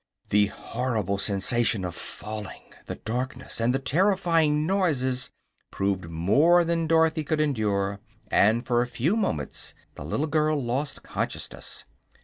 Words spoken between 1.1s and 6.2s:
sensation of falling, the darkness and the terrifying noises, proved